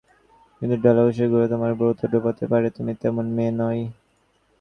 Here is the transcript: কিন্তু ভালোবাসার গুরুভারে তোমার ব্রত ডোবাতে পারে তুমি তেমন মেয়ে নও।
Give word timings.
কিন্তু 0.57 0.75
ভালোবাসার 0.85 1.27
গুরুভারে 1.31 1.51
তোমার 1.53 1.71
ব্রত 1.79 1.99
ডোবাতে 2.11 2.45
পারে 2.51 2.67
তুমি 2.69 2.91
তেমন 3.01 3.25
মেয়ে 3.35 3.53
নও। 3.53 3.71